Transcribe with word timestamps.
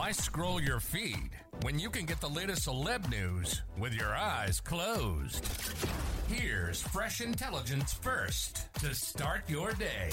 Why 0.00 0.12
scroll 0.12 0.62
your 0.62 0.80
feed 0.80 1.28
when 1.60 1.78
you 1.78 1.90
can 1.90 2.06
get 2.06 2.22
the 2.22 2.28
latest 2.30 2.66
celeb 2.66 3.10
news 3.10 3.60
with 3.78 3.92
your 3.92 4.14
eyes 4.14 4.58
closed? 4.58 5.46
Here's 6.26 6.80
fresh 6.80 7.20
intelligence 7.20 7.92
first 7.92 8.72
to 8.76 8.94
start 8.94 9.42
your 9.46 9.74
day. 9.74 10.08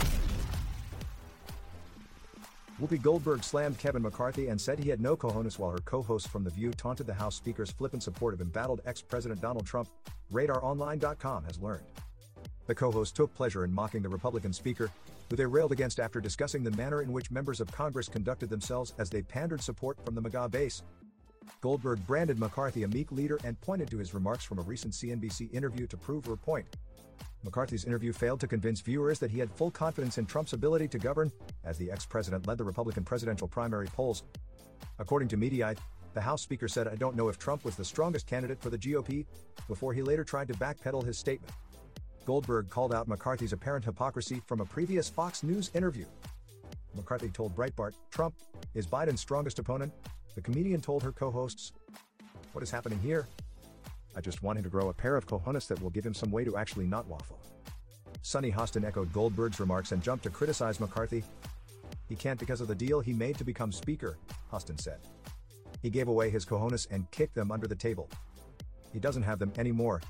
Whoopi 2.81 3.01
Goldberg 3.01 3.45
slammed 3.45 3.77
Kevin 3.77 4.01
McCarthy 4.01 4.49
and 4.49 4.59
said 4.59 4.77
he 4.77 4.89
had 4.89 4.99
no 4.99 5.15
cojones 5.15 5.57
while 5.57 5.71
her 5.71 5.79
co-host 5.85 6.27
from 6.27 6.43
The 6.43 6.49
View 6.49 6.71
taunted 6.71 7.07
the 7.07 7.13
House 7.13 7.37
Speaker's 7.37 7.71
flippant 7.71 8.03
support 8.03 8.33
of 8.33 8.41
embattled 8.41 8.81
ex-President 8.85 9.39
Donald 9.39 9.65
Trump, 9.65 9.87
RadarOnline.com 10.33 11.45
has 11.45 11.59
learned. 11.59 11.85
The 12.67 12.75
co-host 12.75 13.15
took 13.15 13.33
pleasure 13.33 13.63
in 13.63 13.73
mocking 13.73 14.01
the 14.01 14.09
Republican 14.09 14.51
Speaker, 14.51 14.91
who 15.29 15.37
they 15.37 15.45
railed 15.45 15.71
against 15.71 16.01
after 16.01 16.19
discussing 16.19 16.63
the 16.63 16.71
manner 16.71 17.01
in 17.01 17.13
which 17.13 17.31
members 17.31 17.61
of 17.61 17.71
Congress 17.71 18.09
conducted 18.09 18.49
themselves 18.49 18.93
as 18.97 19.09
they 19.09 19.21
pandered 19.21 19.61
support 19.61 19.97
from 20.03 20.15
the 20.15 20.21
MAGA 20.21 20.49
base. 20.49 20.83
Goldberg 21.61 22.05
branded 22.05 22.37
McCarthy 22.37 22.83
a 22.83 22.87
meek 22.89 23.13
leader 23.13 23.39
and 23.45 23.59
pointed 23.61 23.89
to 23.89 23.97
his 23.97 24.13
remarks 24.13 24.43
from 24.43 24.59
a 24.59 24.63
recent 24.63 24.93
CNBC 24.93 25.53
interview 25.53 25.87
to 25.87 25.95
prove 25.95 26.25
her 26.25 26.35
point. 26.35 26.65
McCarthy's 27.43 27.85
interview 27.85 28.11
failed 28.11 28.41
to 28.41 28.47
convince 28.47 28.81
viewers 28.81 29.17
that 29.19 29.31
he 29.31 29.39
had 29.39 29.49
full 29.51 29.71
confidence 29.71 30.17
in 30.17 30.25
Trump's 30.25 30.51
ability 30.51 30.89
to 30.89 30.99
govern, 30.99 31.31
as 31.63 31.77
the 31.77 31.89
ex 31.89 32.05
president 32.05 32.47
led 32.47 32.57
the 32.57 32.65
Republican 32.65 33.05
presidential 33.05 33.47
primary 33.47 33.87
polls. 33.87 34.23
According 34.99 35.29
to 35.29 35.37
Mediaite, 35.37 35.77
the 36.13 36.21
House 36.21 36.41
Speaker 36.41 36.67
said, 36.67 36.87
I 36.87 36.95
don't 36.95 37.15
know 37.15 37.29
if 37.29 37.37
Trump 37.37 37.63
was 37.63 37.77
the 37.77 37.85
strongest 37.85 38.27
candidate 38.27 38.59
for 38.59 38.69
the 38.69 38.77
GOP, 38.77 39.25
before 39.69 39.93
he 39.93 40.01
later 40.01 40.25
tried 40.25 40.49
to 40.49 40.53
backpedal 40.55 41.05
his 41.05 41.17
statement. 41.17 41.53
Goldberg 42.27 42.69
called 42.69 42.93
out 42.93 43.07
McCarthy's 43.07 43.53
apparent 43.53 43.85
hypocrisy 43.85 44.41
from 44.45 44.59
a 44.59 44.65
previous 44.65 45.07
Fox 45.07 45.43
News 45.43 45.71
interview. 45.73 46.03
McCarthy 46.93 47.29
told 47.29 47.55
Breitbart, 47.55 47.93
Trump 48.11 48.35
is 48.75 48.85
Biden's 48.85 49.21
strongest 49.21 49.59
opponent. 49.59 49.93
The 50.35 50.41
comedian 50.41 50.81
told 50.81 51.03
her 51.03 51.13
co 51.13 51.31
hosts, 51.31 51.71
What 52.51 52.63
is 52.63 52.69
happening 52.69 52.99
here? 52.99 53.27
I 54.13 54.19
just 54.19 54.43
want 54.43 54.57
him 54.57 54.65
to 54.65 54.69
grow 54.69 54.89
a 54.89 54.93
pair 54.93 55.15
of 55.15 55.25
cojones 55.25 55.69
that 55.69 55.81
will 55.81 55.89
give 55.89 56.05
him 56.05 56.13
some 56.13 56.29
way 56.29 56.43
to 56.43 56.57
actually 56.57 56.85
not 56.85 57.07
waffle. 57.07 57.39
Sunny 58.23 58.51
Hostin 58.51 58.83
echoed 58.83 59.13
Goldberg's 59.13 59.61
remarks 59.61 59.93
and 59.93 60.03
jumped 60.03 60.25
to 60.25 60.29
criticize 60.29 60.81
McCarthy. 60.81 61.23
He 62.09 62.15
can't 62.17 62.41
because 62.41 62.59
of 62.59 62.67
the 62.67 62.75
deal 62.75 62.99
he 62.99 63.13
made 63.13 63.37
to 63.37 63.45
become 63.45 63.71
Speaker, 63.71 64.17
Hostin 64.51 64.81
said. 64.81 64.99
He 65.81 65.89
gave 65.89 66.09
away 66.09 66.29
his 66.29 66.43
cojones 66.43 66.87
and 66.91 67.09
kicked 67.11 67.35
them 67.35 67.53
under 67.53 67.67
the 67.67 67.75
table. 67.75 68.09
He 68.91 68.99
doesn't 68.99 69.23
have 69.23 69.39
them 69.39 69.53
anymore. 69.57 70.01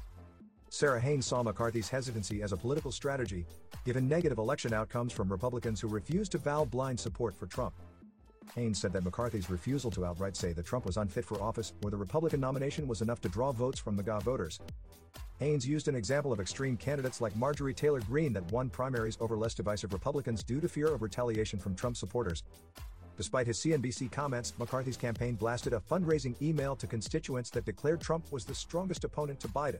Sara 0.69 0.99
Haines 0.99 1.25
saw 1.25 1.43
McCarthy's 1.43 1.89
hesitancy 1.89 2.41
as 2.41 2.51
a 2.51 2.57
political 2.57 2.91
strategy, 2.91 3.45
given 3.85 4.07
negative 4.07 4.37
election 4.37 4.73
outcomes 4.73 5.13
from 5.13 5.31
Republicans 5.31 5.79
who 5.79 5.87
refused 5.87 6.33
to 6.33 6.37
vow 6.37 6.65
blind 6.65 6.99
support 6.99 7.33
for 7.33 7.47
Trump. 7.47 7.73
Haines 8.53 8.79
said 8.79 8.91
that 8.93 9.03
McCarthy's 9.03 9.49
refusal 9.49 9.91
to 9.91 10.05
outright 10.05 10.35
say 10.35 10.53
that 10.53 10.65
Trump 10.65 10.85
was 10.85 10.97
unfit 10.97 11.25
for 11.25 11.41
office 11.41 11.73
or 11.83 11.89
the 11.89 11.97
Republican 11.97 12.39
nomination 12.39 12.87
was 12.87 13.01
enough 13.01 13.21
to 13.21 13.29
draw 13.29 13.51
votes 13.51 13.79
from 13.79 13.95
MAGA 13.95 14.19
voters. 14.23 14.59
Haines 15.39 15.67
used 15.67 15.87
an 15.87 15.95
example 15.95 16.33
of 16.33 16.39
extreme 16.39 16.75
candidates 16.75 17.21
like 17.21 17.35
Marjorie 17.35 17.73
Taylor 17.73 18.01
Greene 18.01 18.33
that 18.33 18.51
won 18.51 18.69
primaries 18.69 19.17
over 19.21 19.37
less 19.37 19.53
divisive 19.53 19.93
Republicans 19.93 20.43
due 20.43 20.59
to 20.59 20.67
fear 20.67 20.87
of 20.87 21.01
retaliation 21.01 21.59
from 21.59 21.75
Trump 21.75 21.95
supporters. 21.95 22.43
Despite 23.17 23.47
his 23.47 23.57
CNBC 23.59 24.11
comments, 24.11 24.53
McCarthy's 24.59 24.97
campaign 24.97 25.35
blasted 25.35 25.73
a 25.73 25.79
fundraising 25.79 26.39
email 26.41 26.75
to 26.75 26.87
constituents 26.87 27.49
that 27.51 27.65
declared 27.65 28.01
Trump 28.01 28.31
was 28.31 28.45
the 28.45 28.55
strongest 28.55 29.03
opponent 29.03 29.39
to 29.39 29.47
Biden. 29.47 29.79